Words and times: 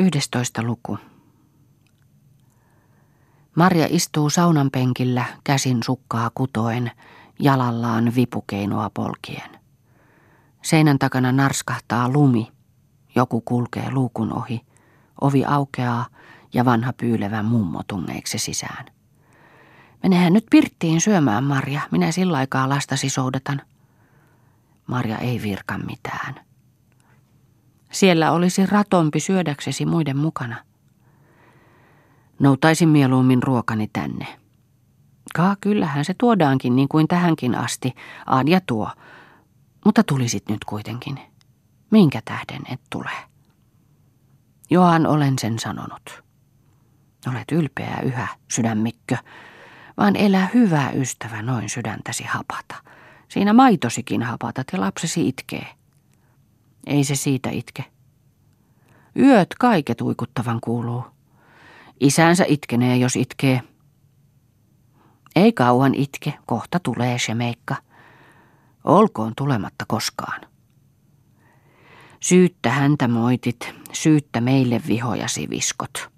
11 0.00 0.62
luku. 0.62 0.98
Marja 3.54 3.86
istuu 3.90 4.30
saunan 4.30 4.70
penkillä 4.70 5.24
käsin 5.44 5.82
sukkaa 5.82 6.30
kutoen, 6.34 6.90
jalallaan 7.38 8.12
vipukeinoa 8.14 8.90
polkien. 8.94 9.50
Seinän 10.62 10.98
takana 10.98 11.32
narskahtaa 11.32 12.08
lumi. 12.08 12.52
Joku 13.14 13.40
kulkee 13.40 13.90
luukun 13.90 14.32
ohi. 14.32 14.60
Ovi 15.20 15.44
aukeaa 15.44 16.06
ja 16.54 16.64
vanha 16.64 16.92
pyylevä 16.92 17.42
mummo 17.42 17.82
tungeiksi 17.86 18.38
sisään. 18.38 18.86
Menehän 20.02 20.32
nyt 20.32 20.46
pirttiin 20.50 21.00
syömään, 21.00 21.44
Marja. 21.44 21.80
Minä 21.90 22.12
sillä 22.12 22.36
aikaa 22.36 22.68
lastasi 22.68 23.08
soudatan. 23.08 23.62
Marja 24.86 25.18
ei 25.18 25.42
virka 25.42 25.78
mitään. 25.78 26.49
Siellä 27.90 28.32
olisi 28.32 28.66
ratompi 28.66 29.20
syödäksesi 29.20 29.86
muiden 29.86 30.16
mukana. 30.16 30.56
Noutaisin 32.38 32.88
mieluummin 32.88 33.42
ruokani 33.42 33.90
tänne. 33.92 34.26
Kaa, 35.34 35.56
kyllähän 35.60 36.04
se 36.04 36.14
tuodaankin 36.18 36.76
niin 36.76 36.88
kuin 36.88 37.08
tähänkin 37.08 37.54
asti, 37.54 37.94
Adja 38.26 38.60
tuo. 38.66 38.90
Mutta 39.84 40.04
tulisit 40.04 40.48
nyt 40.48 40.64
kuitenkin. 40.64 41.18
Minkä 41.90 42.22
tähden 42.24 42.62
et 42.72 42.80
tule? 42.90 43.10
Johan 44.70 45.06
olen 45.06 45.38
sen 45.38 45.58
sanonut. 45.58 46.22
Olet 47.28 47.52
ylpeä 47.52 47.98
yhä, 48.04 48.28
sydämikkö, 48.50 49.16
vaan 49.96 50.16
elä 50.16 50.48
hyvä 50.54 50.90
ystävä 50.90 51.42
noin 51.42 51.68
sydäntäsi 51.68 52.24
hapata. 52.24 52.74
Siinä 53.28 53.52
maitosikin 53.52 54.22
hapatat 54.22 54.66
ja 54.72 54.80
lapsesi 54.80 55.28
itkee. 55.28 55.79
Ei 56.86 57.04
se 57.04 57.14
siitä 57.14 57.50
itke. 57.50 57.84
Yöt 59.18 59.54
kaiket 59.58 60.00
uikuttavan 60.00 60.58
kuuluu. 60.60 61.04
Isänsä 62.00 62.44
itkenee, 62.48 62.96
jos 62.96 63.16
itkee. 63.16 63.62
Ei 65.36 65.52
kauan 65.52 65.94
itke, 65.94 66.34
kohta 66.46 66.80
tulee 66.80 67.18
se 67.18 67.34
meikka. 67.34 67.76
Olkoon 68.84 69.32
tulematta 69.36 69.84
koskaan. 69.88 70.40
Syyttä 72.20 72.70
häntä 72.70 73.08
moitit, 73.08 73.74
syyttä 73.92 74.40
meille 74.40 74.80
vihojasi 74.88 75.50
viskot. 75.50 76.10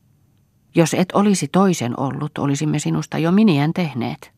Jos 0.74 0.94
et 0.94 1.12
olisi 1.12 1.48
toisen 1.48 2.00
ollut, 2.00 2.38
olisimme 2.38 2.78
sinusta 2.78 3.18
jo 3.18 3.32
miniän 3.32 3.72
tehneet. 3.72 4.32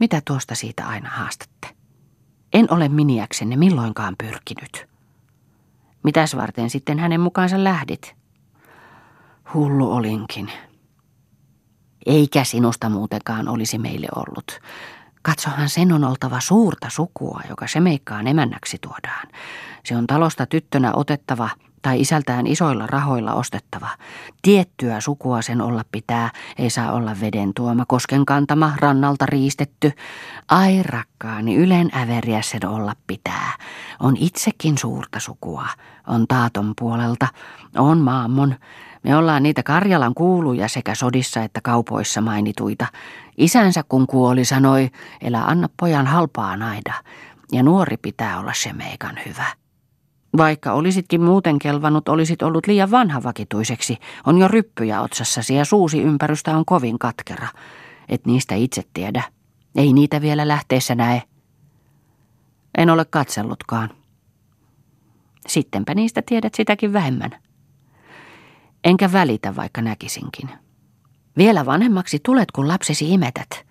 Mitä 0.00 0.22
tuosta 0.24 0.54
siitä 0.54 0.86
aina 0.86 1.08
haastatte? 1.10 1.83
En 2.54 2.66
ole 2.70 2.88
miniäksenne 2.88 3.56
milloinkaan 3.56 4.14
pyrkinyt. 4.18 4.86
Mitäs 6.02 6.36
varten 6.36 6.70
sitten 6.70 6.98
hänen 6.98 7.20
mukaansa 7.20 7.64
lähdit? 7.64 8.14
Hullu 9.54 9.92
olinkin. 9.92 10.52
Eikä 12.06 12.44
sinusta 12.44 12.88
muutenkaan 12.88 13.48
olisi 13.48 13.78
meille 13.78 14.06
ollut. 14.16 14.60
Katsohan 15.22 15.68
sen 15.68 15.92
on 15.92 16.04
oltava 16.04 16.40
suurta 16.40 16.90
sukua, 16.90 17.40
joka 17.48 17.66
se 17.66 17.80
meikkaan 17.80 18.26
emännäksi 18.26 18.78
tuodaan. 18.80 19.28
Se 19.84 19.96
on 19.96 20.06
talosta 20.06 20.46
tyttönä 20.46 20.92
otettava 20.94 21.50
tai 21.84 22.00
isältään 22.00 22.46
isoilla 22.46 22.86
rahoilla 22.86 23.34
ostettava. 23.34 23.88
Tiettyä 24.42 25.00
sukua 25.00 25.42
sen 25.42 25.60
olla 25.60 25.82
pitää, 25.92 26.30
ei 26.58 26.70
saa 26.70 26.92
olla 26.92 27.16
veden 27.20 27.54
tuoma, 27.54 27.84
kosken 27.88 28.24
kantama, 28.24 28.72
rannalta 28.76 29.26
riistetty. 29.26 29.92
Ai 30.48 30.82
rakkaani, 30.82 31.56
ylen 31.56 31.90
äveriä 31.96 32.42
sen 32.42 32.66
olla 32.66 32.92
pitää. 33.06 33.52
On 34.00 34.16
itsekin 34.16 34.78
suurta 34.78 35.20
sukua, 35.20 35.66
on 36.06 36.26
taaton 36.28 36.72
puolelta, 36.80 37.28
on 37.76 37.98
maammon. 37.98 38.54
Me 39.02 39.16
ollaan 39.16 39.42
niitä 39.42 39.62
Karjalan 39.62 40.14
kuuluja 40.14 40.68
sekä 40.68 40.94
sodissa 40.94 41.42
että 41.42 41.60
kaupoissa 41.60 42.20
mainituita. 42.20 42.86
Isänsä 43.36 43.82
kun 43.88 44.06
kuoli 44.06 44.44
sanoi, 44.44 44.90
elä 45.20 45.44
anna 45.44 45.68
pojan 45.80 46.06
halpaa 46.06 46.56
naida, 46.56 46.94
ja 47.52 47.62
nuori 47.62 47.96
pitää 47.96 48.40
olla 48.40 48.52
se 48.54 48.72
meikan 48.72 49.16
hyvä. 49.26 49.63
Vaikka 50.36 50.72
olisitkin 50.72 51.22
muuten 51.22 51.58
kelvannut, 51.58 52.08
olisit 52.08 52.42
ollut 52.42 52.66
liian 52.66 52.90
vanha 52.90 53.22
vakituiseksi. 53.22 53.96
On 54.26 54.38
jo 54.38 54.48
ryppyjä 54.48 55.00
otsassasi 55.00 55.54
ja 55.54 55.64
suusi 55.64 56.02
ympärystä 56.02 56.56
on 56.56 56.64
kovin 56.64 56.98
katkera. 56.98 57.48
Et 58.08 58.26
niistä 58.26 58.54
itse 58.54 58.82
tiedä. 58.94 59.22
Ei 59.76 59.92
niitä 59.92 60.20
vielä 60.20 60.48
lähteessä 60.48 60.94
näe. 60.94 61.22
En 62.78 62.90
ole 62.90 63.04
katsellutkaan. 63.04 63.90
Sittenpä 65.46 65.94
niistä 65.94 66.22
tiedät 66.22 66.54
sitäkin 66.54 66.92
vähemmän. 66.92 67.30
Enkä 68.84 69.12
välitä, 69.12 69.56
vaikka 69.56 69.82
näkisinkin. 69.82 70.50
Vielä 71.36 71.66
vanhemmaksi 71.66 72.20
tulet, 72.24 72.50
kun 72.50 72.68
lapsesi 72.68 73.12
imetät. 73.12 73.63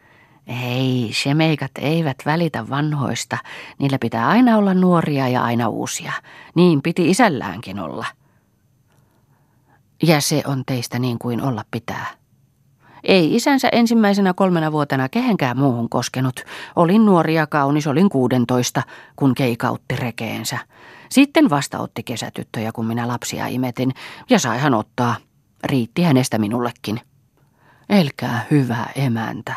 Ei, 0.47 1.09
semeikat 1.13 1.71
eivät 1.79 2.17
välitä 2.25 2.69
vanhoista. 2.69 3.37
Niillä 3.79 3.99
pitää 3.99 4.27
aina 4.27 4.57
olla 4.57 4.73
nuoria 4.73 5.27
ja 5.27 5.43
aina 5.43 5.67
uusia. 5.67 6.13
Niin 6.55 6.81
piti 6.81 7.09
isälläänkin 7.09 7.79
olla. 7.79 8.05
Ja 10.03 10.21
se 10.21 10.43
on 10.47 10.63
teistä 10.65 10.99
niin 10.99 11.19
kuin 11.19 11.41
olla 11.41 11.65
pitää. 11.71 12.05
Ei 13.03 13.35
isänsä 13.35 13.69
ensimmäisenä 13.71 14.33
kolmena 14.33 14.71
vuotena 14.71 15.09
kehenkään 15.09 15.57
muuhun 15.57 15.89
koskenut. 15.89 16.39
Olin 16.75 17.05
nuori 17.05 17.35
ja 17.35 17.47
kaunis, 17.47 17.87
olin 17.87 18.09
kuudentoista, 18.09 18.83
kun 19.15 19.35
keikautti 19.35 19.95
rekeensä. 19.95 20.57
Sitten 21.09 21.49
vasta 21.49 21.79
otti 21.79 22.03
kesätyttöjä, 22.03 22.71
kun 22.71 22.85
minä 22.85 23.07
lapsia 23.07 23.47
imetin, 23.47 23.91
ja 24.29 24.39
sai 24.39 24.59
hän 24.59 24.73
ottaa. 24.73 25.15
Riitti 25.63 26.03
hänestä 26.03 26.37
minullekin. 26.37 27.01
Elkää 27.89 28.45
hyvä 28.51 28.85
emäntä. 28.95 29.55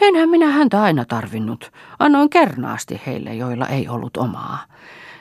Enhän 0.00 0.28
minä 0.28 0.50
häntä 0.50 0.82
aina 0.82 1.04
tarvinnut. 1.04 1.72
Annoin 1.98 2.30
kernaasti 2.30 3.00
heille, 3.06 3.34
joilla 3.34 3.66
ei 3.66 3.88
ollut 3.88 4.16
omaa. 4.16 4.64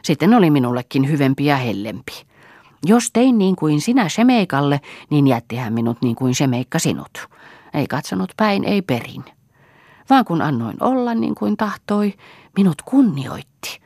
Sitten 0.02 0.34
oli 0.34 0.50
minullekin 0.50 1.10
hyvempi 1.10 1.46
ja 1.46 1.58
hellempi. 1.58 2.12
Jos 2.86 3.12
tein 3.12 3.38
niin 3.38 3.56
kuin 3.56 3.82
sinä 3.82 4.10
Semeikalle, 4.10 4.82
niin 5.10 5.28
jätti 5.28 5.56
hän 5.56 5.74
minut 5.74 5.98
niin 6.02 6.16
kuin 6.16 6.36
Semeikka 6.36 6.80
sinut. 6.80 7.28
Ei 7.74 7.88
katsonut 7.88 8.34
päin, 8.38 8.64
ei 8.64 8.82
perin. 8.82 9.26
Vaan 10.10 10.26
kun 10.26 10.42
annoin 10.42 10.78
olla 10.80 11.14
niin 11.14 11.36
kuin 11.36 11.58
tahtoi, 11.58 12.14
minut 12.58 12.82
kunnioitti. 12.82 13.80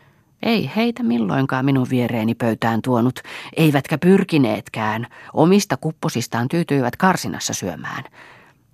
Ei 0.44 0.72
heitä 0.76 1.04
milloinkaan 1.04 1.66
minun 1.66 1.88
viereeni 1.90 2.36
pöytään 2.36 2.82
tuonut, 2.82 3.20
eivätkä 3.58 3.98
pyrkineetkään. 3.98 5.08
Omista 5.34 5.78
kupposistaan 5.78 6.48
tyytyivät 6.48 6.96
karsinassa 6.96 7.54
syömään. 7.54 8.04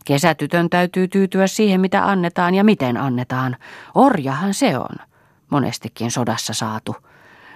Kesätytön 0.06 0.70
täytyy 0.70 1.08
tyytyä 1.08 1.48
siihen, 1.48 1.82
mitä 1.82 2.06
annetaan 2.06 2.56
ja 2.56 2.64
miten 2.64 2.98
annetaan. 2.98 3.58
Orjahan 3.96 4.54
se 4.54 4.78
on, 4.78 4.96
monestikin 5.50 6.12
sodassa 6.12 6.54
saatu. 6.54 6.96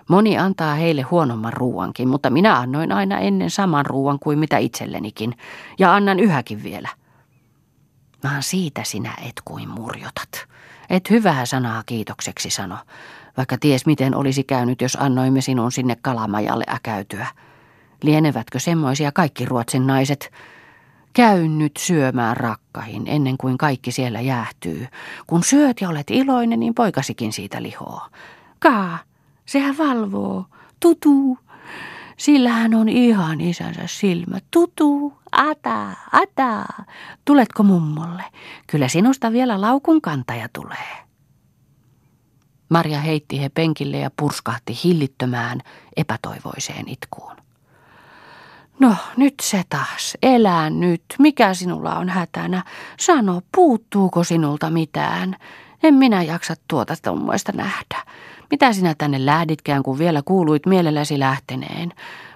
Moni 0.10 0.38
antaa 0.38 0.76
heille 0.76 1.02
huonomman 1.02 1.54
ruuankin, 1.54 2.08
mutta 2.08 2.30
minä 2.30 2.58
annoin 2.58 2.92
aina 2.92 3.20
ennen 3.20 3.50
saman 3.50 3.86
ruuan 3.86 4.20
kuin 4.20 4.40
mitä 4.40 4.58
itsellenikin, 4.58 5.38
ja 5.80 5.96
annan 5.96 6.20
yhäkin 6.20 6.64
vielä. 6.64 6.90
Vaan 8.24 8.44
siitä 8.44 8.84
sinä 8.84 9.14
et 9.28 9.42
kuin 9.46 9.70
murjotat. 9.70 10.46
Et 10.90 11.10
hyvää 11.10 11.46
sanaa 11.46 11.84
kiitokseksi 11.86 12.50
sano, 12.50 12.78
vaikka 13.38 13.58
ties 13.58 13.86
miten 13.86 14.16
olisi 14.16 14.44
käynyt, 14.44 14.82
jos 14.82 14.98
annoimme 15.02 15.42
sinun 15.42 15.72
sinne 15.72 15.98
kalamajalle 16.02 16.64
äkäytyä. 16.70 17.28
Lienevätkö 18.04 18.60
semmoisia 18.60 19.12
kaikki 19.12 19.46
Ruotsin 19.46 19.88
naiset, 19.88 20.32
Käy 21.14 21.48
nyt 21.48 21.78
syömään 21.78 22.38
rakkahin 22.38 23.04
ennen 23.06 23.38
kuin 23.38 23.58
kaikki 23.58 23.92
siellä 23.92 24.22
jäähtyy. 24.22 24.88
Kun 25.28 25.44
syöt 25.44 25.82
ja 25.82 25.90
olet 25.90 26.12
iloinen, 26.12 26.60
niin 26.60 26.76
poikasikin 26.76 27.34
siitä 27.34 27.62
lihoo. 27.62 28.02
Kaa, 28.60 29.00
sehän 29.46 29.78
valvoo. 29.78 30.46
Tutu. 30.80 31.38
Sillä 32.18 32.50
hän 32.50 32.74
on 32.74 32.90
ihan 32.90 33.42
isänsä 33.42 33.82
silmä. 33.86 34.40
Tutu, 34.52 35.14
ata, 35.32 35.88
ata. 36.12 36.66
Tuletko 37.26 37.64
mummolle? 37.64 38.24
Kyllä 38.68 38.88
sinusta 38.88 39.32
vielä 39.32 39.62
laukun 39.62 40.02
kantaja 40.02 40.50
tulee. 40.54 41.10
Marja 42.70 43.00
heitti 43.00 43.42
he 43.42 43.50
penkille 43.50 43.98
ja 43.98 44.12
purskahti 44.18 44.80
hillittömään, 44.84 45.62
epätoivoiseen 45.96 46.88
itkuun. 46.88 47.39
No, 48.80 48.96
nyt 49.18 49.34
se 49.42 49.64
taas. 49.70 50.18
Elää 50.24 50.70
nyt. 50.70 51.04
Mikä 51.20 51.54
sinulla 51.54 51.96
on 51.96 52.10
hätänä? 52.10 52.64
Sano, 53.00 53.42
puuttuuko 53.56 54.24
sinulta 54.24 54.70
mitään? 54.70 55.36
En 55.84 55.94
minä 55.94 56.24
jaksa 56.24 56.54
tuota 56.68 56.96
tommoista 57.02 57.52
nähdä. 57.52 58.04
Mitä 58.52 58.74
sinä 58.74 58.96
tänne 58.98 59.26
lähditkään, 59.26 59.84
kun 59.84 60.00
vielä 60.00 60.22
kuuluit 60.26 60.66
mielelläsi 60.66 61.20
lähteneen? 61.20 61.94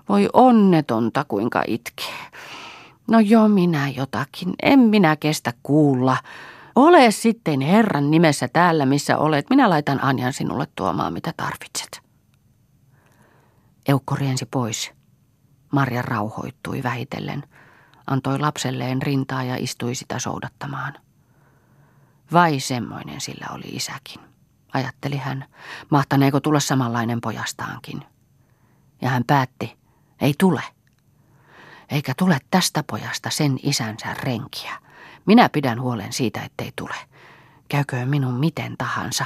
Voi 0.09 0.29
onnetonta, 0.33 1.25
kuinka 1.27 1.63
itkee. 1.67 2.19
No 3.07 3.19
jo 3.19 3.47
minä 3.47 3.89
jotakin. 3.89 4.53
En 4.63 4.79
minä 4.79 5.15
kestä 5.15 5.53
kuulla. 5.63 6.17
Ole 6.75 7.11
sitten 7.11 7.61
Herran 7.61 8.11
nimessä 8.11 8.47
täällä, 8.47 8.85
missä 8.85 9.17
olet. 9.17 9.49
Minä 9.49 9.69
laitan 9.69 10.03
Anjan 10.03 10.33
sinulle 10.33 10.67
tuomaan, 10.75 11.13
mitä 11.13 11.33
tarvitset. 11.37 12.01
Eukko 13.87 14.15
riensi 14.15 14.45
pois. 14.45 14.91
Marja 15.73 16.01
rauhoittui 16.01 16.83
vähitellen, 16.83 17.43
antoi 18.07 18.39
lapselleen 18.39 19.01
rintaa 19.01 19.43
ja 19.43 19.55
istui 19.55 19.95
sitä 19.95 20.19
soudattamaan. 20.19 20.93
Vai 22.33 22.59
semmoinen 22.59 23.21
sillä 23.21 23.47
oli 23.51 23.65
isäkin, 23.65 24.21
ajatteli 24.73 25.17
hän, 25.17 25.45
mahtaneeko 25.89 26.39
tulla 26.39 26.59
samanlainen 26.59 27.21
pojastaankin. 27.21 28.05
Ja 29.01 29.09
hän 29.09 29.23
päätti, 29.27 29.77
ei 30.21 30.33
tule. 30.37 30.63
Eikä 31.89 32.13
tule 32.17 32.37
tästä 32.51 32.83
pojasta 32.89 33.29
sen 33.29 33.59
isänsä 33.63 34.13
renkiä. 34.13 34.73
Minä 35.25 35.49
pidän 35.49 35.81
huolen 35.81 36.13
siitä, 36.13 36.41
ettei 36.41 36.71
tule. 36.75 36.95
Käyköön 37.67 38.09
minun 38.09 38.33
miten 38.33 38.77
tahansa, 38.77 39.25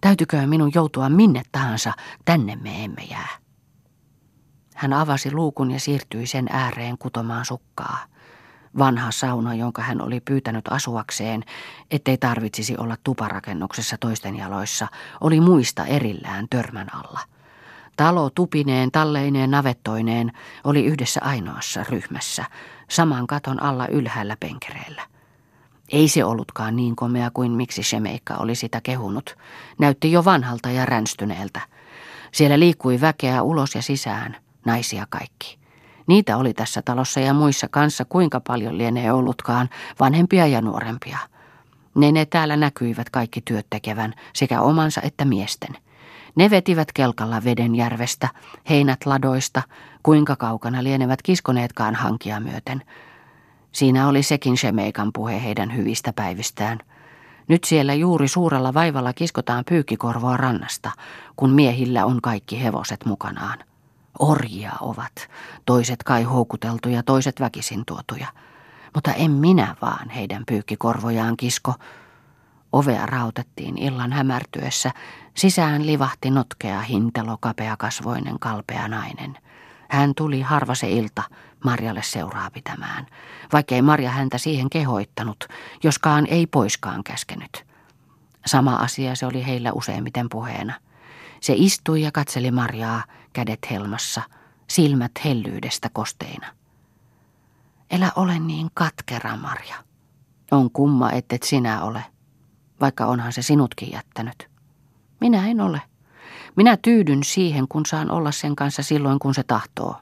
täytyköön 0.00 0.48
minun 0.48 0.70
joutua 0.74 1.08
minne 1.08 1.42
tahansa, 1.52 1.92
tänne 2.24 2.56
me 2.56 2.84
emme 2.84 3.02
jää. 3.02 3.45
Hän 4.76 4.92
avasi 4.92 5.32
luukun 5.32 5.70
ja 5.70 5.80
siirtyi 5.80 6.26
sen 6.26 6.46
ääreen 6.50 6.98
kutomaan 6.98 7.44
sukkaa. 7.44 7.98
Vanha 8.78 9.10
sauna, 9.10 9.54
jonka 9.54 9.82
hän 9.82 10.02
oli 10.02 10.20
pyytänyt 10.20 10.64
asuakseen, 10.70 11.44
ettei 11.90 12.18
tarvitsisi 12.18 12.76
olla 12.78 12.96
tuparakennuksessa 13.04 13.96
toisten 14.00 14.36
jaloissa, 14.36 14.86
oli 15.20 15.40
muista 15.40 15.86
erillään 15.86 16.46
törmän 16.50 16.94
alla. 16.94 17.20
Talo 17.96 18.30
tupineen, 18.30 18.90
talleineen, 18.92 19.50
navettoineen 19.50 20.32
oli 20.64 20.84
yhdessä 20.84 21.20
ainoassa 21.24 21.84
ryhmässä, 21.88 22.44
saman 22.88 23.26
katon 23.26 23.62
alla 23.62 23.88
ylhäällä 23.88 24.36
penkereillä. 24.40 25.02
Ei 25.92 26.08
se 26.08 26.24
ollutkaan 26.24 26.76
niin 26.76 26.96
komea 26.96 27.30
kuin 27.30 27.52
miksi 27.52 27.82
Shemeikka 27.82 28.34
oli 28.34 28.54
sitä 28.54 28.80
kehunut. 28.80 29.36
Näytti 29.78 30.12
jo 30.12 30.24
vanhalta 30.24 30.70
ja 30.70 30.86
ränstyneeltä. 30.86 31.60
Siellä 32.32 32.58
liikkui 32.58 33.00
väkeä 33.00 33.42
ulos 33.42 33.74
ja 33.74 33.82
sisään, 33.82 34.36
naisia 34.66 35.06
kaikki. 35.10 35.58
Niitä 36.06 36.36
oli 36.36 36.54
tässä 36.54 36.82
talossa 36.82 37.20
ja 37.20 37.34
muissa 37.34 37.68
kanssa 37.70 38.04
kuinka 38.04 38.40
paljon 38.40 38.78
lienee 38.78 39.12
ollutkaan, 39.12 39.68
vanhempia 40.00 40.46
ja 40.46 40.60
nuorempia. 40.60 41.18
Ne 41.94 42.12
ne 42.12 42.24
täällä 42.24 42.56
näkyivät 42.56 43.10
kaikki 43.10 43.40
työt 43.40 43.66
tekevän, 43.70 44.14
sekä 44.32 44.60
omansa 44.60 45.00
että 45.02 45.24
miesten. 45.24 45.76
Ne 46.34 46.50
vetivät 46.50 46.92
kelkalla 46.92 47.44
veden 47.44 47.74
järvestä, 47.74 48.28
heinät 48.70 49.06
ladoista, 49.06 49.62
kuinka 50.02 50.36
kaukana 50.36 50.82
lienevät 50.84 51.22
kiskoneetkaan 51.22 51.94
hankia 51.94 52.40
myöten. 52.40 52.82
Siinä 53.72 54.08
oli 54.08 54.22
sekin 54.22 54.56
Shemeikan 54.56 55.10
puhe 55.12 55.42
heidän 55.42 55.76
hyvistä 55.76 56.12
päivistään. 56.12 56.78
Nyt 57.48 57.64
siellä 57.64 57.94
juuri 57.94 58.28
suurella 58.28 58.74
vaivalla 58.74 59.12
kiskotaan 59.12 59.64
pyykkikorvoa 59.68 60.36
rannasta, 60.36 60.90
kun 61.36 61.50
miehillä 61.50 62.04
on 62.04 62.22
kaikki 62.22 62.62
hevoset 62.62 63.04
mukanaan. 63.04 63.58
Orjia 64.18 64.72
ovat, 64.80 65.12
toiset 65.66 66.02
kai 66.02 66.22
houkuteltuja, 66.22 67.02
toiset 67.02 67.40
väkisin 67.40 67.82
tuotuja. 67.86 68.26
Mutta 68.94 69.12
en 69.12 69.30
minä 69.30 69.76
vaan 69.82 70.10
heidän 70.10 70.42
pyykkikorvojaan 70.46 71.36
kisko. 71.36 71.74
Ovea 72.72 73.06
rautettiin 73.06 73.78
illan 73.78 74.12
hämärtyessä. 74.12 74.90
Sisään 75.34 75.86
livahti 75.86 76.30
notkea 76.30 76.80
hintelo 76.80 77.36
kapeakasvoinen 77.40 78.38
kalpea 78.38 78.88
nainen. 78.88 79.38
Hän 79.88 80.14
tuli 80.14 80.40
harva 80.40 80.74
se 80.74 80.90
ilta 80.90 81.22
Marjalle 81.64 82.02
seuraa 82.02 82.50
pitämään, 82.50 83.06
vaikkei 83.52 83.82
Marja 83.82 84.10
häntä 84.10 84.38
siihen 84.38 84.70
kehoittanut, 84.70 85.44
joskaan 85.82 86.26
ei 86.26 86.46
poiskaan 86.46 87.04
käskenyt. 87.04 87.66
Sama 88.46 88.76
asia 88.76 89.14
se 89.14 89.26
oli 89.26 89.46
heillä 89.46 89.72
useimmiten 89.72 90.28
puheena. 90.28 90.74
Se 91.40 91.54
istui 91.56 92.02
ja 92.02 92.12
katseli 92.12 92.50
Marjaa, 92.50 93.04
kädet 93.36 93.70
helmassa, 93.70 94.22
silmät 94.68 95.12
hellyydestä 95.24 95.88
kosteina. 95.92 96.46
Elä 97.90 98.12
ole 98.16 98.38
niin 98.38 98.68
katkera, 98.74 99.36
Marja. 99.36 99.76
On 100.50 100.70
kumma, 100.70 101.12
ettet 101.12 101.42
sinä 101.42 101.82
ole, 101.82 102.04
vaikka 102.80 103.06
onhan 103.06 103.32
se 103.32 103.42
sinutkin 103.42 103.92
jättänyt. 103.92 104.48
Minä 105.20 105.48
en 105.48 105.60
ole. 105.60 105.82
Minä 106.56 106.76
tyydyn 106.76 107.24
siihen, 107.24 107.68
kun 107.68 107.86
saan 107.86 108.10
olla 108.10 108.32
sen 108.32 108.56
kanssa 108.56 108.82
silloin, 108.82 109.18
kun 109.18 109.34
se 109.34 109.42
tahtoo. 109.42 109.96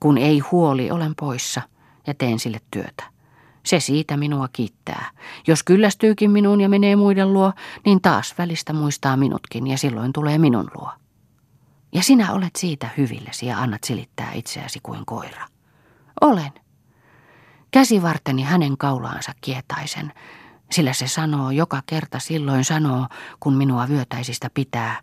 Kun 0.00 0.18
ei 0.18 0.38
huoli, 0.38 0.90
olen 0.90 1.14
poissa 1.14 1.62
ja 2.06 2.14
teen 2.14 2.38
sille 2.38 2.60
työtä. 2.70 3.04
Se 3.62 3.80
siitä 3.80 4.16
minua 4.16 4.48
kiittää. 4.52 5.10
Jos 5.46 5.62
kyllästyykin 5.62 6.30
minuun 6.30 6.60
ja 6.60 6.68
menee 6.68 6.96
muiden 6.96 7.32
luo, 7.32 7.52
niin 7.84 8.00
taas 8.00 8.34
välistä 8.38 8.72
muistaa 8.72 9.16
minutkin 9.16 9.66
ja 9.66 9.78
silloin 9.78 10.12
tulee 10.12 10.38
minun 10.38 10.70
luo. 10.74 10.90
Ja 11.92 12.02
sinä 12.02 12.32
olet 12.32 12.56
siitä 12.56 12.90
hyvillesi 12.96 13.46
ja 13.46 13.58
annat 13.58 13.84
silittää 13.84 14.32
itseäsi 14.32 14.80
kuin 14.82 15.06
koira. 15.06 15.46
Olen. 16.20 16.52
Käsivarteni 17.70 18.42
hänen 18.42 18.78
kaulaansa 18.78 19.32
kietaisen, 19.40 20.12
sillä 20.70 20.92
se 20.92 21.08
sanoo 21.08 21.50
joka 21.50 21.82
kerta 21.86 22.18
silloin 22.18 22.64
sanoo, 22.64 23.06
kun 23.40 23.54
minua 23.54 23.88
vyötäisistä 23.88 24.50
pitää. 24.54 25.02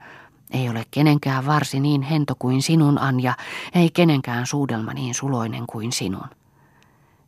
Ei 0.52 0.70
ole 0.70 0.86
kenenkään 0.92 1.46
varsi 1.46 1.80
niin 1.80 2.02
hento 2.02 2.36
kuin 2.40 2.62
sinun, 2.62 2.98
Anja, 2.98 3.34
ei 3.76 3.90
kenenkään 3.92 4.46
suudelma 4.46 4.94
niin 4.94 5.16
suloinen 5.16 5.68
kuin 5.68 5.92
sinun. 5.92 6.28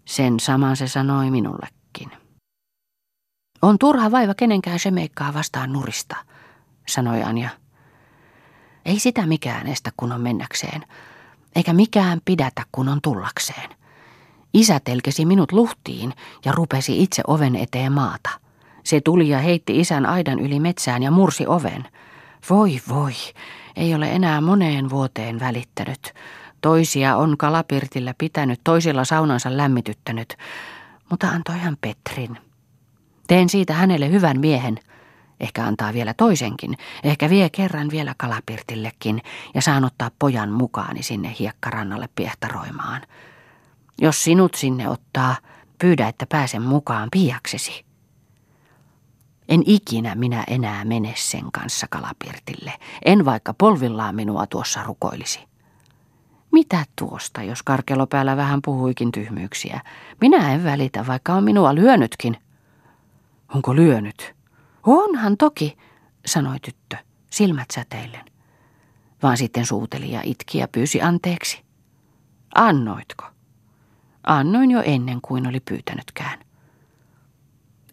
Sen 0.06 0.40
saman 0.40 0.78
se 0.78 0.88
sanoi 0.88 1.32
minullekin. 1.32 2.12
On 3.62 3.80
turha 3.80 4.12
vaiva 4.12 4.34
kenenkään 4.34 4.80
semeikkaa 4.80 5.34
vastaan 5.34 5.74
nurista, 5.74 6.16
sanoi 6.88 7.24
Anja. 7.24 7.61
Ei 8.86 9.00
sitä 9.00 9.26
mikään 9.28 9.68
estä, 9.68 9.92
kun 9.98 10.12
on 10.12 10.22
mennäkseen, 10.22 10.84
eikä 11.56 11.74
mikään 11.74 12.22
pidätä, 12.26 12.64
kun 12.72 12.90
on 12.90 13.00
tullakseen. 13.02 13.70
Isä 14.54 14.80
telkesi 14.84 15.26
minut 15.26 15.52
luhtiin 15.52 16.14
ja 16.46 16.52
rupesi 16.52 17.04
itse 17.04 17.22
oven 17.28 17.56
eteen 17.56 17.92
maata. 17.92 18.30
Se 18.84 19.02
tuli 19.02 19.30
ja 19.30 19.40
heitti 19.40 19.80
isän 19.80 20.06
aidan 20.06 20.40
yli 20.40 20.60
metsään 20.60 21.04
ja 21.04 21.12
mursi 21.12 21.48
oven. 21.48 21.88
Voi 22.50 22.82
voi, 22.90 23.14
ei 23.76 23.96
ole 23.96 24.12
enää 24.12 24.42
moneen 24.42 24.90
vuoteen 24.90 25.40
välittänyt. 25.40 26.14
Toisia 26.62 27.18
on 27.18 27.38
kalapirtillä 27.38 28.14
pitänyt, 28.18 28.62
toisilla 28.64 29.06
saunansa 29.06 29.58
lämmityttänyt, 29.58 30.38
mutta 31.10 31.28
antoi 31.28 31.58
hän 31.58 31.78
Petrin. 31.82 32.38
Teen 33.28 33.50
siitä 33.50 33.74
hänelle 33.74 34.12
hyvän 34.12 34.40
miehen. 34.40 34.80
Ehkä 35.42 35.66
antaa 35.66 35.94
vielä 35.94 36.14
toisenkin, 36.14 36.78
ehkä 37.04 37.30
vie 37.30 37.50
kerran 37.50 37.90
vielä 37.92 38.16
kalapirtillekin 38.18 39.22
ja 39.54 39.62
saan 39.62 39.86
ottaa 39.86 40.12
pojan 40.20 40.52
mukaani 40.52 41.04
sinne 41.04 41.36
hiekkarannalle 41.40 42.10
piehtaroimaan. 42.16 43.02
Jos 44.02 44.24
sinut 44.24 44.54
sinne 44.56 44.90
ottaa, 44.90 45.36
pyydä, 45.80 46.08
että 46.08 46.26
pääsen 46.26 46.62
mukaan 46.62 47.10
piaksesi. 47.12 47.86
En 49.50 49.64
ikinä 49.66 50.16
minä 50.16 50.44
enää 50.48 50.86
mene 50.86 51.14
sen 51.18 51.52
kanssa 51.52 51.88
kalapirtille, 51.90 52.74
en 53.06 53.26
vaikka 53.26 53.54
polvillaan 53.54 54.16
minua 54.16 54.48
tuossa 54.48 54.84
rukoilisi. 54.84 55.40
Mitä 56.52 56.86
tuosta, 56.96 57.44
jos 57.44 57.64
karkelo 57.64 58.08
päällä 58.08 58.38
vähän 58.38 58.62
puhuikin 58.62 59.12
tyhmyyksiä? 59.12 59.82
Minä 60.22 60.54
en 60.54 60.64
välitä, 60.64 61.08
vaikka 61.08 61.34
on 61.34 61.44
minua 61.44 61.76
lyönytkin. 61.76 62.38
Onko 63.56 63.76
lyönyt? 63.76 64.41
Onhan 64.86 65.38
toki, 65.38 65.78
sanoi 66.26 66.60
tyttö, 66.60 66.98
silmät 67.30 67.72
säteillen. 67.74 68.26
Vaan 69.24 69.38
sitten 69.38 69.66
suuteli 69.66 70.12
ja 70.12 70.22
itki 70.24 70.58
ja 70.58 70.68
pyysi 70.68 71.02
anteeksi. 71.02 71.64
Annoitko? 72.56 73.26
Annoin 74.24 74.72
jo 74.72 74.82
ennen 74.86 75.22
kuin 75.22 75.48
oli 75.48 75.60
pyytänytkään. 75.60 76.40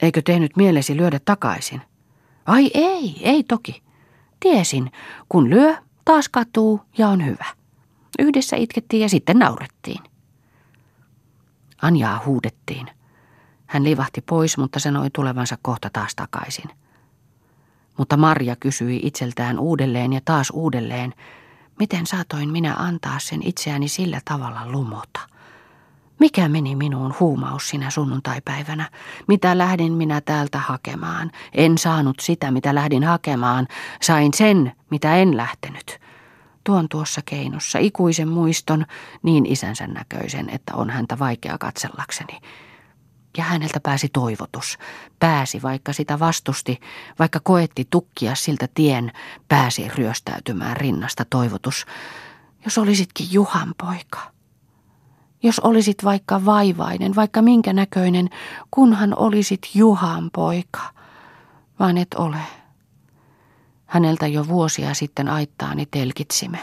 Eikö 0.02 0.22
tehnyt 0.22 0.56
mielesi 0.56 0.96
lyödä 0.96 1.20
takaisin? 1.24 1.82
Ai 2.46 2.70
ei, 2.74 3.20
ei 3.22 3.42
toki. 3.42 3.82
Tiesin, 4.40 4.92
kun 5.28 5.50
lyö, 5.50 5.76
taas 6.04 6.28
katuu 6.28 6.80
ja 6.98 7.08
on 7.08 7.26
hyvä. 7.26 7.44
Yhdessä 8.18 8.56
itkettiin 8.56 9.02
ja 9.02 9.08
sitten 9.08 9.38
naurettiin. 9.38 10.02
Anjaa 11.82 12.22
huudettiin. 12.26 12.86
Hän 13.68 13.84
livahti 13.84 14.20
pois, 14.20 14.58
mutta 14.58 14.78
sanoi 14.78 15.10
tulevansa 15.10 15.58
kohta 15.62 15.90
taas 15.92 16.14
takaisin. 16.14 16.70
Mutta 17.98 18.16
Marja 18.16 18.56
kysyi 18.56 19.00
itseltään 19.02 19.58
uudelleen 19.58 20.12
ja 20.12 20.20
taas 20.24 20.50
uudelleen, 20.50 21.14
miten 21.78 22.06
saatoin 22.06 22.48
minä 22.50 22.74
antaa 22.74 23.18
sen 23.18 23.40
itseäni 23.44 23.88
sillä 23.88 24.20
tavalla 24.24 24.72
lumota. 24.72 25.20
Mikä 26.20 26.48
meni 26.48 26.76
minuun 26.76 27.14
huumaus 27.20 27.68
sinä 27.68 27.90
sunnuntaipäivänä? 27.90 28.90
Mitä 29.28 29.58
lähdin 29.58 29.92
minä 29.92 30.20
täältä 30.20 30.58
hakemaan? 30.58 31.30
En 31.52 31.78
saanut 31.78 32.20
sitä, 32.20 32.50
mitä 32.50 32.74
lähdin 32.74 33.04
hakemaan. 33.04 33.68
Sain 34.02 34.34
sen, 34.34 34.72
mitä 34.90 35.16
en 35.16 35.36
lähtenyt. 35.36 36.00
Tuon 36.64 36.88
tuossa 36.88 37.20
keinossa 37.24 37.78
ikuisen 37.78 38.28
muiston, 38.28 38.86
niin 39.22 39.46
isänsä 39.46 39.86
näköisen, 39.86 40.50
että 40.50 40.74
on 40.74 40.90
häntä 40.90 41.18
vaikea 41.18 41.58
katsellakseni. 41.58 42.40
Ja 43.36 43.44
häneltä 43.44 43.80
pääsi 43.80 44.08
toivotus. 44.08 44.78
Pääsi, 45.18 45.62
vaikka 45.62 45.92
sitä 45.92 46.18
vastusti, 46.18 46.80
vaikka 47.18 47.40
koetti 47.42 47.86
tukkia 47.90 48.34
siltä 48.34 48.68
tien, 48.74 49.12
pääsi 49.48 49.88
ryöstäytymään 49.88 50.76
rinnasta 50.76 51.24
toivotus. 51.30 51.86
Jos 52.64 52.78
olisitkin 52.78 53.26
Juhan 53.32 53.74
poika. 53.82 54.20
Jos 55.42 55.58
olisit 55.60 56.04
vaikka 56.04 56.44
vaivainen, 56.44 57.16
vaikka 57.16 57.42
minkä 57.42 57.72
näköinen, 57.72 58.30
kunhan 58.70 59.18
olisit 59.18 59.60
Juhan 59.74 60.30
poika. 60.32 60.80
Vaan 61.78 61.98
et 61.98 62.14
ole. 62.14 62.38
Häneltä 63.86 64.26
jo 64.26 64.48
vuosia 64.48 64.94
sitten 64.94 65.28
aittaani 65.28 65.86
telkitsimme. 65.86 66.58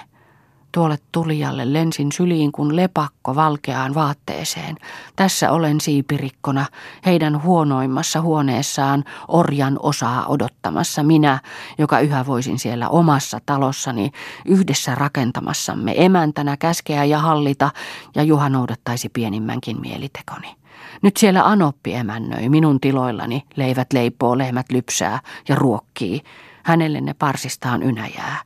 Tuolle 0.76 0.98
tulijalle 1.12 1.74
lensin 1.74 2.12
syliin 2.12 2.52
kuin 2.52 2.76
lepakko 2.76 3.36
valkeaan 3.36 3.94
vaatteeseen. 3.94 4.76
Tässä 5.16 5.52
olen 5.52 5.82
siipirikkona, 5.82 6.66
heidän 7.06 7.44
huonoimmassa 7.44 8.22
huoneessaan 8.22 9.04
orjan 9.28 9.80
osaa 9.84 10.26
odottamassa 10.26 11.04
minä, 11.04 11.40
joka 11.78 12.00
yhä 12.00 12.26
voisin 12.26 12.60
siellä 12.60 12.90
omassa 12.90 13.40
talossani 13.46 14.12
yhdessä 14.46 14.96
rakentamassamme 14.96 15.94
emäntänä 15.98 16.58
käskeä 16.58 17.04
ja 17.04 17.20
hallita, 17.20 17.72
ja 18.16 18.24
Juha 18.24 18.50
noudattaisi 18.50 19.10
pienimmänkin 19.10 19.82
mielitekoni. 19.82 20.56
Nyt 21.02 21.18
siellä 21.18 21.44
Anoppi 21.44 21.94
emännöi 21.94 22.50
minun 22.50 22.80
tiloillani, 22.80 23.44
leivät 23.56 23.94
leipoo, 23.94 24.38
lehmät 24.38 24.72
lypsää 24.72 25.20
ja 25.50 25.56
ruokkii. 25.56 26.22
Hänelle 26.64 27.02
ne 27.02 27.14
parsistaan 27.14 27.84
ynäjää. 27.84 28.42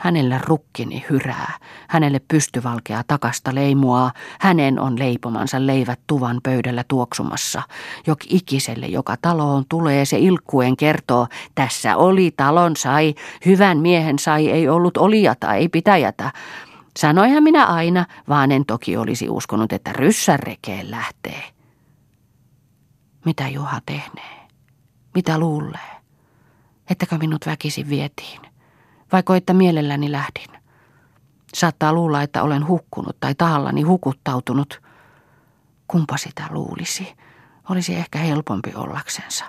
Hänelle 0.00 0.40
rukkini 0.44 1.04
hyrää, 1.10 1.58
hänelle 1.88 2.20
pystyvalkea 2.28 3.02
takasta 3.06 3.54
leimuaa, 3.54 4.12
hänen 4.40 4.78
on 4.78 4.98
leipomansa 4.98 5.66
leivät 5.66 6.00
tuvan 6.06 6.40
pöydällä 6.42 6.84
tuoksumassa. 6.88 7.62
Jok 8.06 8.18
ikiselle, 8.28 8.86
joka 8.86 9.16
taloon 9.22 9.64
tulee, 9.68 10.04
se 10.04 10.18
ilkkuen 10.18 10.76
kertoo, 10.76 11.26
tässä 11.54 11.96
oli 11.96 12.30
talon 12.36 12.76
sai, 12.76 13.14
hyvän 13.46 13.78
miehen 13.78 14.18
sai, 14.18 14.50
ei 14.50 14.68
ollut 14.68 14.96
olijata, 14.96 15.54
ei 15.54 15.68
pitäjätä. 15.68 16.32
Sanoihan 16.96 17.42
minä 17.42 17.66
aina, 17.66 18.06
vaan 18.28 18.52
en 18.52 18.66
toki 18.66 18.96
olisi 18.96 19.28
uskonut, 19.28 19.72
että 19.72 19.92
ryssärrekeen 19.92 20.90
lähtee. 20.90 21.42
Mitä 23.24 23.48
Juha 23.48 23.80
tehnee? 23.86 24.48
Mitä 25.14 25.38
luulee? 25.38 26.00
Ettäkö 26.90 27.18
minut 27.18 27.46
väkisin 27.46 27.88
vietiin? 27.88 28.49
Vaiko 29.12 29.34
että 29.34 29.54
mielelläni 29.54 30.12
lähdin? 30.12 30.60
Saattaa 31.54 31.92
luulla, 31.92 32.22
että 32.22 32.42
olen 32.42 32.66
hukkunut 32.68 33.16
tai 33.20 33.34
tahallani 33.34 33.82
hukuttautunut. 33.82 34.82
Kumpa 35.88 36.16
sitä 36.16 36.46
luulisi? 36.50 37.16
Olisi 37.70 37.94
ehkä 37.94 38.18
helpompi 38.18 38.72
ollaksensa. 38.74 39.44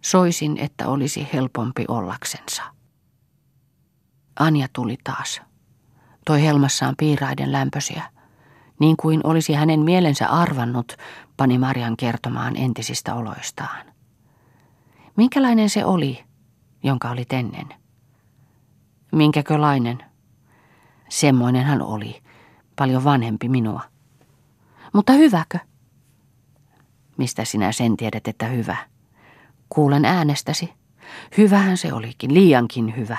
Soisin, 0.00 0.58
että 0.58 0.88
olisi 0.88 1.28
helpompi 1.32 1.84
ollaksensa. 1.88 2.62
Anja 4.38 4.68
tuli 4.72 4.96
taas. 5.04 5.40
Toi 6.24 6.42
helmassaan 6.42 6.94
piiraiden 6.98 7.52
lämpösiä. 7.52 8.02
Niin 8.80 8.96
kuin 8.96 9.20
olisi 9.24 9.52
hänen 9.52 9.80
mielensä 9.80 10.28
arvannut, 10.28 10.96
pani 11.36 11.58
Marian 11.58 11.96
kertomaan 11.96 12.56
entisistä 12.56 13.14
oloistaan. 13.14 13.86
Minkälainen 15.16 15.70
se 15.70 15.84
oli, 15.84 16.24
jonka 16.82 17.10
oli 17.10 17.26
ennen? 17.30 17.77
Minkäkölainen? 19.12 20.04
Semmoinen 21.08 21.64
hän 21.64 21.82
oli, 21.82 22.22
paljon 22.76 23.04
vanhempi 23.04 23.48
minua. 23.48 23.82
Mutta 24.92 25.12
hyväkö? 25.12 25.58
Mistä 27.16 27.44
sinä 27.44 27.72
sen 27.72 27.96
tiedät, 27.96 28.28
että 28.28 28.46
hyvä? 28.46 28.76
Kuulen 29.68 30.04
äänestäsi. 30.04 30.72
Hyvähän 31.38 31.76
se 31.76 31.92
olikin, 31.92 32.34
liiankin 32.34 32.96
hyvä. 32.96 33.16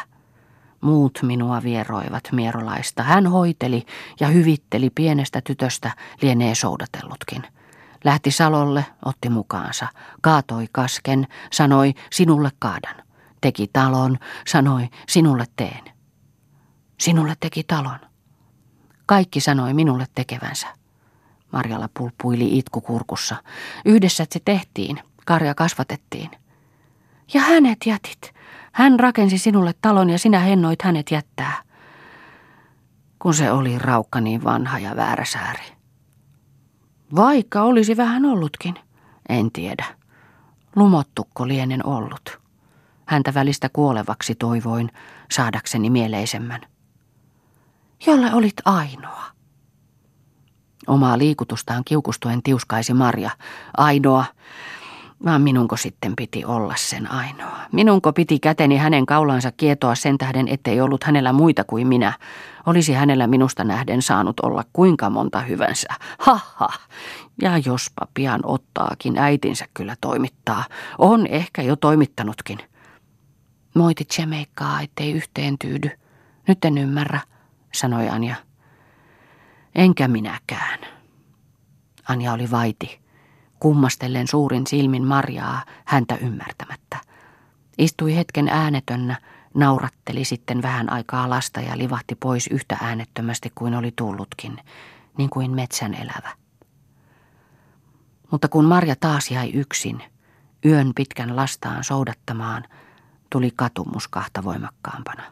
Muut 0.81 1.19
minua 1.21 1.63
vieroivat 1.63 2.23
mierolaista. 2.31 3.03
Hän 3.03 3.27
hoiteli 3.27 3.85
ja 4.19 4.27
hyvitteli 4.27 4.89
pienestä 4.89 5.41
tytöstä, 5.41 5.91
lienee 6.21 6.55
soudatellutkin. 6.55 7.43
Lähti 8.03 8.31
salolle, 8.31 8.85
otti 9.05 9.29
mukaansa, 9.29 9.87
kaatoi 10.21 10.65
kasken, 10.71 11.27
sanoi, 11.51 11.93
sinulle 12.11 12.51
kaadan. 12.59 13.08
Teki 13.41 13.69
talon, 13.73 14.17
sanoi, 14.47 14.89
sinulle 15.07 15.45
teen. 15.55 15.83
Sinulle 16.99 17.33
teki 17.39 17.63
talon. 17.63 17.99
Kaikki 19.05 19.39
sanoi 19.39 19.73
minulle 19.73 20.05
tekevänsä. 20.15 20.67
Marjalla 21.51 21.89
pulppuili 21.93 22.57
itku 22.57 22.81
kurkussa. 22.81 23.35
Yhdessä 23.85 24.25
se 24.29 24.39
tehtiin, 24.45 24.99
karja 25.25 25.55
kasvatettiin. 25.55 26.31
Ja 27.33 27.41
hänet 27.41 27.77
jätit. 27.85 28.33
Hän 28.71 28.99
rakensi 28.99 29.37
sinulle 29.37 29.73
talon 29.81 30.09
ja 30.09 30.19
sinä 30.19 30.39
hennoit 30.39 30.81
hänet 30.81 31.11
jättää. 31.11 31.61
Kun 33.19 33.33
se 33.33 33.51
oli 33.51 33.79
raukka 33.79 34.21
niin 34.21 34.43
vanha 34.43 34.79
ja 34.79 34.95
vääräsääri. 34.95 35.65
Vaikka 37.15 37.61
olisi 37.61 37.97
vähän 37.97 38.25
ollutkin, 38.25 38.75
en 39.29 39.51
tiedä. 39.51 39.85
Lumottukko 40.75 41.47
lienen 41.47 41.85
ollut. 41.85 42.39
Häntä 43.09 43.33
välistä 43.33 43.69
kuolevaksi 43.69 44.35
toivoin, 44.35 44.91
saadakseni 45.31 45.89
mieleisemmän. 45.89 46.61
Jolle 48.05 48.33
olit 48.33 48.55
ainoa. 48.65 49.23
Omaa 50.87 51.17
liikutustaan 51.17 51.83
kiukustuen 51.85 52.43
tiuskaisi 52.43 52.93
Marja. 52.93 53.29
Ainoa. 53.77 54.25
Vaan 55.25 55.41
minunko 55.41 55.77
sitten 55.77 56.15
piti 56.15 56.45
olla 56.45 56.73
sen 56.77 57.11
ainoa? 57.11 57.59
Minunko 57.71 58.13
piti 58.13 58.39
käteni 58.39 58.77
hänen 58.77 59.05
kaulansa 59.05 59.51
kietoa 59.51 59.95
sen 59.95 60.17
tähden, 60.17 60.47
ettei 60.47 60.81
ollut 60.81 61.03
hänellä 61.03 61.33
muita 61.33 61.63
kuin 61.63 61.87
minä? 61.87 62.13
Olisi 62.65 62.93
hänellä 62.93 63.27
minusta 63.27 63.63
nähden 63.63 64.01
saanut 64.01 64.39
olla 64.39 64.63
kuinka 64.73 65.09
monta 65.09 65.41
hyvänsä. 65.41 65.87
Haha! 66.19 66.69
Ja 67.41 67.57
jospa 67.57 68.07
pian 68.13 68.39
ottaakin, 68.43 69.17
äitinsä 69.17 69.65
kyllä 69.73 69.95
toimittaa. 70.01 70.63
On 70.97 71.27
ehkä 71.27 71.61
jo 71.61 71.75
toimittanutkin. 71.75 72.68
Moitit 73.75 74.07
Jemeikkaa, 74.17 74.81
ettei 74.81 75.11
yhteen 75.11 75.57
tyydy. 75.59 75.89
Nyt 76.47 76.65
en 76.65 76.77
ymmärrä, 76.77 77.19
sanoi 77.73 78.09
Anja. 78.09 78.35
Enkä 79.75 80.07
minäkään. 80.07 80.79
Anja 82.07 82.33
oli 82.33 82.51
vaiti, 82.51 82.99
kummastellen 83.59 84.27
suurin 84.27 84.67
silmin 84.67 85.03
Marjaa 85.07 85.65
häntä 85.85 86.15
ymmärtämättä. 86.15 86.97
Istui 87.77 88.15
hetken 88.15 88.47
äänetönnä, 88.47 89.15
nauratteli 89.53 90.25
sitten 90.25 90.61
vähän 90.61 90.91
aikaa 90.91 91.29
lasta 91.29 91.61
ja 91.61 91.77
livahti 91.77 92.15
pois 92.15 92.47
yhtä 92.47 92.77
äänettömästi 92.81 93.51
kuin 93.55 93.75
oli 93.75 93.91
tullutkin, 93.95 94.57
niin 95.17 95.29
kuin 95.29 95.51
metsän 95.51 95.93
elävä. 95.93 96.29
Mutta 98.31 98.47
kun 98.47 98.65
Marja 98.65 98.95
taas 98.99 99.31
jäi 99.31 99.51
yksin, 99.53 100.03
yön 100.65 100.91
pitkän 100.95 101.35
lastaan 101.35 101.83
soudattamaan– 101.83 102.63
tuli 103.29 103.51
katumus 103.55 104.07
kahta 104.07 104.43
voimakkaampana. 104.43 105.23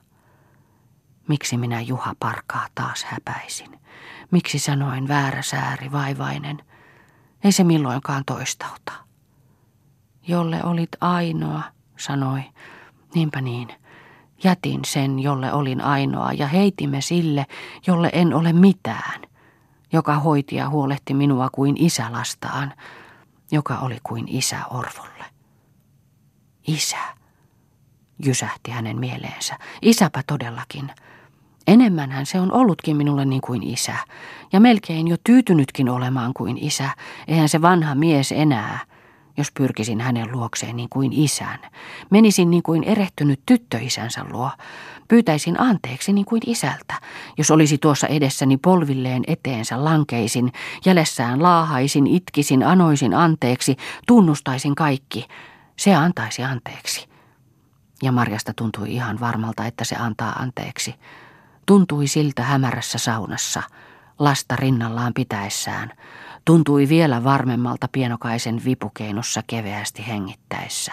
Miksi 1.28 1.58
minä 1.58 1.82
Juha 1.82 2.16
Parkaa 2.20 2.68
taas 2.76 3.04
häpäisin? 3.04 3.80
Miksi 4.32 4.60
sanoin 4.60 5.08
väärä 5.08 5.42
sääri 5.42 5.92
vaivainen? 5.92 6.64
Ei 7.44 7.52
se 7.52 7.64
milloinkaan 7.64 8.24
toistauta. 8.26 8.94
Jolle 10.28 10.64
olit 10.64 10.90
ainoa, 11.02 11.62
sanoi. 11.98 12.44
Niinpä 13.16 13.42
niin. 13.42 13.68
Jätin 14.44 14.86
sen, 14.86 15.20
jolle 15.20 15.54
olin 15.54 15.82
ainoa, 15.82 16.34
ja 16.34 16.48
heitimme 16.48 17.02
sille, 17.02 17.46
jolle 17.88 18.10
en 18.14 18.34
ole 18.34 18.54
mitään, 18.54 19.22
joka 19.94 20.20
hoiti 20.20 20.56
ja 20.56 20.70
huolehti 20.70 21.14
minua 21.14 21.50
kuin 21.52 21.76
isä 21.78 22.12
lastaan, 22.12 22.74
joka 23.52 23.78
oli 23.78 23.98
kuin 24.04 24.28
isä 24.28 24.66
Orvolle. 24.66 25.26
Isä 26.68 27.17
jysähti 28.26 28.72
hänen 28.72 29.00
mieleensä. 29.00 29.58
Isäpä 29.82 30.24
todellakin. 30.28 30.92
Enemmänhän 31.68 32.26
se 32.26 32.40
on 32.40 32.52
ollutkin 32.52 32.98
minulle 32.98 33.26
niin 33.26 33.42
kuin 33.42 33.64
isä, 33.64 33.96
ja 34.54 34.60
melkein 34.60 35.08
jo 35.08 35.16
tyytynytkin 35.24 35.90
olemaan 35.90 36.34
kuin 36.34 36.58
isä, 36.58 36.90
eihän 37.28 37.50
se 37.50 37.62
vanha 37.62 37.96
mies 37.96 38.32
enää, 38.32 38.80
jos 39.38 39.52
pyrkisin 39.52 40.02
hänen 40.02 40.32
luokseen 40.32 40.76
niin 40.76 40.90
kuin 40.90 41.14
isän. 41.14 41.60
Menisin 42.10 42.50
niin 42.50 42.64
kuin 42.64 42.84
erehtynyt 42.84 43.40
tyttöisänsä 43.46 44.26
luo, 44.32 44.52
pyytäisin 45.08 45.60
anteeksi 45.60 46.14
niin 46.14 46.26
kuin 46.26 46.42
isältä. 46.46 46.94
Jos 47.38 47.52
olisi 47.52 47.78
tuossa 47.78 48.08
edessäni 48.08 48.58
polvilleen 48.58 49.24
eteensä 49.28 49.84
lankeisin, 49.84 50.52
jäljessään 50.86 51.44
laahaisin, 51.44 52.08
itkisin, 52.08 52.64
anoisin 52.64 53.14
anteeksi, 53.14 53.78
tunnustaisin 54.08 54.76
kaikki. 54.76 55.28
Se 55.76 55.96
antaisi 55.96 56.44
anteeksi. 56.44 57.17
Ja 58.02 58.12
Marjasta 58.12 58.54
tuntui 58.56 58.94
ihan 58.94 59.20
varmalta, 59.20 59.66
että 59.66 59.84
se 59.84 59.96
antaa 59.96 60.32
anteeksi. 60.32 60.96
Tuntui 61.66 62.08
siltä 62.08 62.44
hämärässä 62.44 62.98
saunassa, 62.98 63.64
lasta 64.20 64.56
rinnallaan 64.56 65.14
pitäessään. 65.14 65.92
Tuntui 66.46 66.90
vielä 66.90 67.24
varmemmalta 67.24 67.88
pienokaisen 67.92 68.62
vipukeinossa 68.66 69.44
keveästi 69.48 70.08
hengittäessä. 70.08 70.92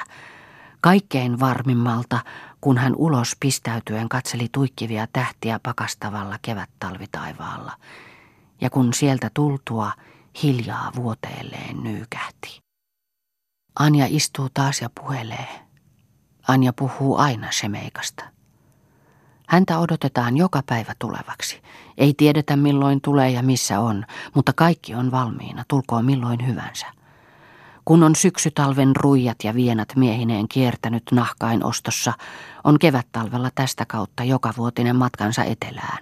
Kaikkein 0.80 1.40
varmimmalta, 1.40 2.18
kun 2.60 2.78
hän 2.78 2.94
ulos 2.96 3.36
pistäytyen 3.40 4.08
katseli 4.08 4.48
tuikkivia 4.52 5.06
tähtiä 5.12 5.60
pakastavalla 5.62 6.38
kevättalvitaivaalla. 6.42 7.72
ja 8.60 8.70
kun 8.70 8.94
sieltä 8.94 9.30
tultua 9.34 9.92
hiljaa 10.42 10.92
vuoteelleen 10.96 11.82
nyykähti. 11.82 12.60
Anja 13.78 14.06
istuu 14.08 14.48
taas 14.54 14.80
ja 14.80 14.90
puhelee. 15.00 15.63
Anja 16.48 16.72
puhuu 16.72 17.16
aina 17.16 17.50
Shemeikasta. 17.52 18.24
Häntä 19.48 19.78
odotetaan 19.78 20.36
joka 20.36 20.62
päivä 20.66 20.94
tulevaksi. 20.98 21.62
Ei 21.98 22.14
tiedetä 22.16 22.56
milloin 22.56 23.00
tulee 23.00 23.30
ja 23.30 23.42
missä 23.42 23.80
on, 23.80 24.04
mutta 24.34 24.52
kaikki 24.52 24.94
on 24.94 25.10
valmiina, 25.10 25.64
tulkoon 25.68 26.04
milloin 26.04 26.46
hyvänsä. 26.46 26.86
Kun 27.84 28.02
on 28.02 28.16
syksytalven 28.16 28.96
ruijat 28.96 29.36
ja 29.44 29.54
vienat 29.54 29.88
miehineen 29.96 30.48
kiertänyt 30.48 31.02
nahkain 31.12 31.64
ostossa, 31.64 32.12
on 32.64 32.78
kevättalvella 32.78 33.50
tästä 33.54 33.84
kautta 33.86 34.24
joka 34.24 34.52
vuotinen 34.56 34.96
matkansa 34.96 35.44
etelään. 35.44 35.98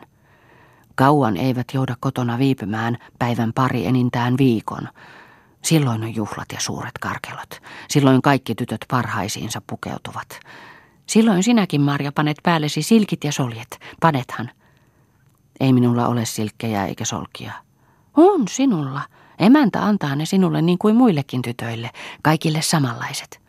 Kauan 0.95 1.37
eivät 1.37 1.67
jouda 1.75 1.97
kotona 2.01 2.39
viipymään 2.39 2.99
päivän 3.19 3.53
pari 3.53 3.87
enintään 3.87 4.35
viikon. 4.39 4.89
Silloin 5.63 6.03
on 6.03 6.15
juhlat 6.15 6.53
ja 6.53 6.61
suuret 6.61 6.99
karkelot. 7.01 7.63
Silloin 7.89 8.23
kaikki 8.23 8.55
tytöt 8.55 8.85
parhaisiinsa 8.91 9.63
pukeutuvat. 9.67 10.41
Silloin 11.07 11.43
sinäkin, 11.43 11.81
Marja, 11.81 12.13
panet 12.13 12.37
päällesi 12.43 12.83
silkit 12.83 13.25
ja 13.25 13.33
soljet. 13.33 13.81
Panethan. 14.01 14.51
Ei 15.61 15.73
minulla 15.73 16.09
ole 16.09 16.25
silkkejä 16.25 16.87
eikä 16.87 17.05
solkia. 17.05 17.53
On 18.17 18.49
sinulla. 18.49 19.01
Emäntä 19.39 19.85
antaa 19.85 20.17
ne 20.17 20.25
sinulle 20.25 20.63
niin 20.63 20.79
kuin 20.79 20.97
muillekin 20.97 21.43
tytöille, 21.43 21.91
kaikille 22.23 22.63
samanlaiset. 22.63 23.41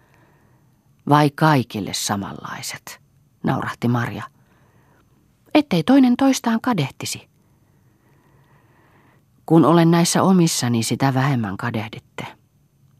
Vai 1.10 1.29
kaikille 1.36 1.93
samanlaiset, 1.93 3.01
naurahti 3.43 3.88
Marja. 3.88 4.24
Ettei 5.53 5.84
toinen 5.84 6.17
toistaan 6.17 6.62
kadehtisi. 6.62 7.33
Kun 9.46 9.66
olen 9.66 9.92
näissä 9.92 10.24
omissani, 10.24 10.84
sitä 10.84 11.14
vähemmän 11.14 11.58
kadehditte. 11.58 12.26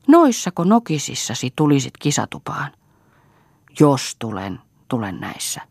Noissako 0.08 0.64
nokisissasi 0.64 1.54
tulisit 1.56 1.98
kisatupaan? 2.00 2.72
Jos 3.80 4.16
tulen, 4.20 4.60
tulen 4.88 5.20
näissä. 5.20 5.62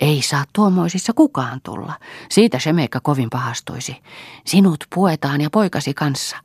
Ei 0.00 0.22
saa 0.22 0.44
tuommoisissa 0.52 1.12
kukaan 1.12 1.60
tulla. 1.62 1.98
Siitä 2.30 2.58
Shemeikka 2.58 3.00
kovin 3.00 3.30
pahastuisi. 3.30 3.96
Sinut 4.46 4.84
puetaan 4.94 5.40
ja 5.40 5.50
poikasi 5.50 5.94
kanssa. 5.94 6.36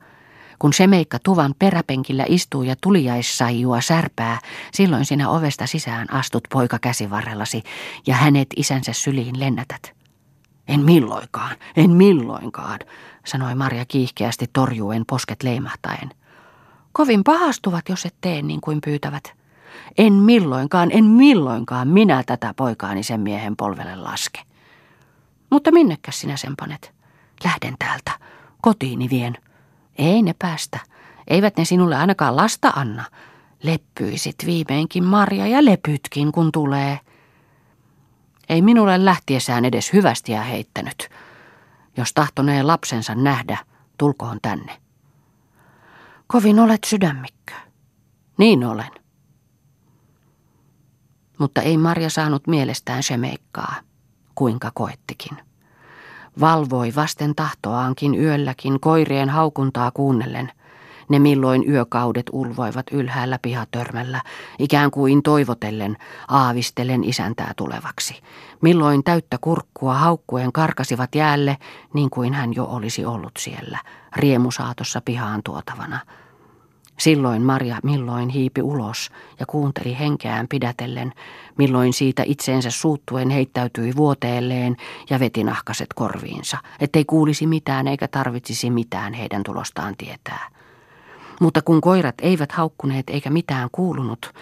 Kun 0.58 0.72
Shemeikka 0.72 1.18
tuvan 1.18 1.54
peräpenkillä 1.58 2.24
istuu 2.28 2.62
ja 2.62 2.76
tuliaissaijua 2.80 3.80
särpää, 3.80 4.38
silloin 4.72 5.04
sinä 5.04 5.28
ovesta 5.28 5.66
sisään 5.66 6.12
astut 6.12 6.44
poika 6.52 6.78
käsivarrellasi 6.78 7.62
ja 8.06 8.14
hänet 8.14 8.48
isänsä 8.56 8.92
syliin 8.92 9.40
lennätät. 9.40 9.97
En 10.68 10.80
milloinkaan, 10.80 11.56
en 11.76 11.90
milloinkaan, 11.90 12.78
sanoi 13.26 13.54
Marja 13.54 13.84
kiihkeästi 13.84 14.46
torjuen 14.52 15.04
posket 15.06 15.42
leimahtaen. 15.42 16.10
Kovin 16.92 17.24
pahastuvat, 17.24 17.88
jos 17.88 18.06
et 18.06 18.14
tee 18.20 18.42
niin 18.42 18.60
kuin 18.60 18.80
pyytävät. 18.84 19.32
En 19.98 20.12
milloinkaan, 20.12 20.90
en 20.92 21.04
milloinkaan 21.04 21.88
minä 21.88 22.22
tätä 22.26 22.54
poikaani 22.56 23.02
sen 23.02 23.20
miehen 23.20 23.56
polvelle 23.56 23.96
laske. 23.96 24.40
Mutta 25.50 25.72
minnekäs 25.72 26.20
sinä 26.20 26.36
sen 26.36 26.56
panet? 26.56 26.92
Lähden 27.44 27.74
täältä. 27.78 28.10
Kotiini 28.62 29.10
vien. 29.10 29.36
Ei 29.98 30.22
ne 30.22 30.34
päästä. 30.38 30.78
Eivät 31.26 31.56
ne 31.56 31.64
sinulle 31.64 31.96
ainakaan 31.96 32.36
lasta 32.36 32.72
anna. 32.76 33.04
Leppyisit 33.62 34.36
viimeinkin 34.46 35.04
Marja 35.04 35.46
ja 35.46 35.64
lepytkin, 35.64 36.32
kun 36.32 36.52
tulee. 36.52 37.00
Ei 38.48 38.62
minulle 38.62 39.04
lähtiessään 39.04 39.64
edes 39.64 39.92
hyvästiä 39.92 40.42
heittänyt. 40.42 41.08
Jos 41.96 42.12
tahtonee 42.12 42.62
lapsensa 42.62 43.14
nähdä, 43.14 43.58
tulkoon 43.98 44.38
tänne. 44.42 44.80
Kovin 46.26 46.60
olet 46.60 46.84
sydämikkö. 46.84 47.54
Niin 48.38 48.64
olen 48.64 48.90
mutta 51.38 51.62
ei 51.62 51.76
Marja 51.76 52.10
saanut 52.10 52.46
mielestään 52.46 53.02
semeikkaa, 53.02 53.74
kuinka 54.34 54.70
koettikin. 54.74 55.38
Valvoi 56.40 56.92
vasten 56.96 57.34
tahtoaankin 57.34 58.14
yölläkin 58.14 58.80
koirien 58.80 59.28
haukuntaa 59.30 59.90
kuunnellen. 59.90 60.52
Ne 61.08 61.18
milloin 61.18 61.70
yökaudet 61.70 62.26
ulvoivat 62.32 62.86
ylhäällä 62.92 63.38
pihatörmällä, 63.42 64.22
ikään 64.58 64.90
kuin 64.90 65.22
toivotellen, 65.22 65.96
aavistellen 66.28 67.04
isäntää 67.04 67.52
tulevaksi. 67.56 68.22
Milloin 68.60 69.04
täyttä 69.04 69.38
kurkkua 69.40 69.94
haukkuen 69.94 70.52
karkasivat 70.52 71.14
jäälle, 71.14 71.56
niin 71.94 72.10
kuin 72.10 72.34
hän 72.34 72.54
jo 72.54 72.64
olisi 72.64 73.04
ollut 73.04 73.32
siellä, 73.38 73.78
riemusaatossa 74.16 75.00
pihaan 75.04 75.40
tuotavana– 75.44 76.00
Silloin 76.98 77.42
Maria 77.42 77.78
milloin 77.82 78.28
hiipi 78.28 78.62
ulos 78.62 79.10
ja 79.40 79.46
kuunteli 79.46 79.98
henkeään 79.98 80.48
pidätellen, 80.48 81.12
milloin 81.58 81.92
siitä 81.92 82.22
itseensä 82.26 82.70
suuttuen 82.70 83.30
heittäytyi 83.30 83.96
vuoteelleen 83.96 84.76
ja 85.10 85.20
veti 85.20 85.44
nahkaset 85.44 85.86
korviinsa, 85.94 86.58
ettei 86.80 87.04
kuulisi 87.04 87.46
mitään 87.46 87.88
eikä 87.88 88.08
tarvitsisi 88.08 88.70
mitään 88.70 89.12
heidän 89.12 89.42
tulostaan 89.42 89.94
tietää. 89.98 90.57
Mutta 91.40 91.62
kun 91.62 91.80
koirat 91.80 92.14
eivät 92.22 92.52
haukkuneet 92.52 93.10
eikä 93.10 93.30
mitään 93.30 93.68
kuulunut, 93.72 94.32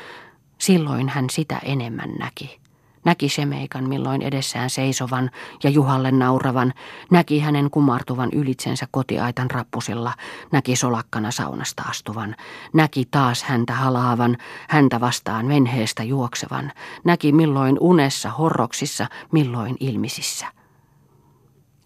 silloin 0.58 1.08
hän 1.08 1.30
sitä 1.30 1.58
enemmän 1.64 2.10
näki. 2.18 2.60
Näki 3.04 3.28
Semeikan 3.28 3.88
milloin 3.88 4.22
edessään 4.22 4.70
seisovan 4.70 5.30
ja 5.64 5.70
Juhalle 5.70 6.10
nauravan, 6.10 6.72
näki 7.10 7.40
hänen 7.40 7.70
kumartuvan 7.70 8.28
ylitsensä 8.32 8.86
kotiaitan 8.90 9.50
rappusilla, 9.50 10.12
näki 10.52 10.76
solakkana 10.76 11.30
saunasta 11.30 11.82
astuvan, 11.82 12.36
näki 12.72 13.04
taas 13.10 13.42
häntä 13.42 13.72
halaavan, 13.72 14.36
häntä 14.68 15.00
vastaan 15.00 15.48
venheestä 15.48 16.02
juoksevan, 16.02 16.72
näki 17.04 17.32
milloin 17.32 17.76
unessa, 17.80 18.30
horroksissa, 18.30 19.06
milloin 19.32 19.76
ilmisissä. 19.80 20.46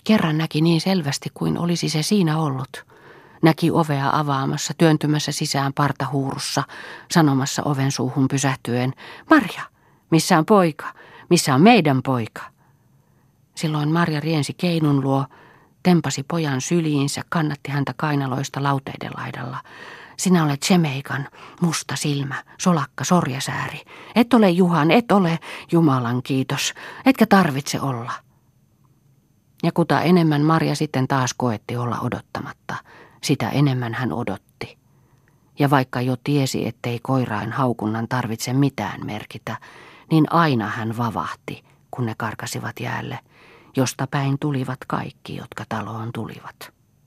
Kerran 0.04 0.38
näki 0.38 0.60
niin 0.60 0.80
selvästi 0.80 1.28
kuin 1.34 1.58
olisi 1.58 1.88
se 1.88 2.02
siinä 2.02 2.38
ollut. 2.38 2.89
Näki 3.42 3.70
ovea 3.70 4.11
avaamassa, 4.12 4.74
työntymässä 4.79 5.33
sisään 5.33 5.72
partahuurussa, 5.72 6.62
sanomassa 7.11 7.62
oven 7.62 7.92
suuhun 7.92 8.29
pysähtyen, 8.29 8.92
Marja, 9.31 9.62
missä 10.11 10.38
on 10.38 10.46
poika? 10.46 10.87
Missä 11.31 11.55
on 11.55 11.62
meidän 11.62 12.03
poika? 12.03 12.42
Silloin 13.55 13.92
Marja 13.92 14.20
riensi 14.20 14.55
keinun 14.55 15.00
luo, 15.00 15.24
tempasi 15.83 16.22
pojan 16.22 16.61
syliinsä, 16.61 17.22
kannatti 17.29 17.70
häntä 17.70 17.94
kainaloista 17.96 18.62
lauteiden 18.62 19.11
laidalla. 19.16 19.59
Sinä 20.16 20.44
olet 20.44 20.62
Semeikan, 20.62 21.29
musta 21.61 21.96
silmä, 21.96 22.44
solakka, 22.59 23.05
sorjasääri. 23.05 23.81
Et 24.14 24.35
ole 24.35 24.50
Juhan, 24.50 24.90
et 24.90 25.12
ole, 25.12 25.38
Jumalan 25.72 26.22
kiitos, 26.22 26.74
etkä 27.07 27.26
tarvitse 27.26 27.81
olla. 27.81 28.12
Ja 29.62 29.72
kuta 29.72 30.00
enemmän 30.00 30.42
Marja 30.42 30.76
sitten 30.76 31.09
taas 31.09 31.35
koetti 31.37 31.76
olla 31.76 32.00
odottamatta, 32.00 32.74
sitä 33.22 33.48
enemmän 33.48 33.94
hän 33.94 34.12
odotti. 34.12 34.78
Ja 35.59 35.70
vaikka 35.70 36.00
jo 36.00 36.16
tiesi, 36.24 36.66
ettei 36.66 36.98
koirain 37.02 37.52
haukunnan 37.52 38.09
tarvitse 38.09 38.52
mitään 38.52 39.06
merkitä, 39.06 39.56
niin 40.11 40.33
aina 40.33 40.66
hän 40.66 40.96
vavahti, 40.96 41.64
kun 41.90 42.06
ne 42.06 42.14
karkasivat 42.16 42.80
jäälle, 42.80 43.18
josta 43.76 44.06
päin 44.06 44.38
tulivat 44.38 44.78
kaikki, 44.87 45.37
jotka 45.37 45.64
taloon 45.68 46.12
tulivat. 46.12 46.79